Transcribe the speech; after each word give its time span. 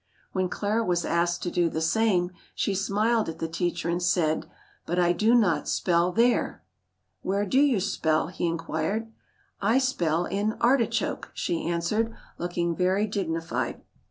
When 0.31 0.49
Clara 0.49 0.83
was 0.83 1.05
asked 1.05 1.43
to 1.43 1.51
do 1.51 1.69
the 1.69 1.79
same, 1.79 2.31
she 2.55 2.73
smiled 2.73 3.29
at 3.29 3.37
the 3.37 3.47
teacher 3.47 3.87
and 3.87 4.01
said: 4.01 4.47
"But 4.87 4.97
I 4.97 5.13
do 5.13 5.35
not 5.35 5.67
spell 5.69 6.11
there!" 6.11 6.63
"Where 7.21 7.45
do 7.45 7.59
you 7.61 7.79
spell?" 7.79 8.29
he 8.29 8.47
inquired. 8.47 9.13
"I 9.61 9.77
spell 9.77 10.25
in 10.25 10.53
artichoke," 10.53 11.29
she 11.35 11.67
answered, 11.69 12.11
looking 12.39 12.75
very 12.75 13.05
dignified. 13.05 13.83